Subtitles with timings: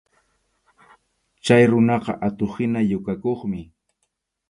[1.43, 3.61] Chay runaqa atuq-hina yukakuqmi.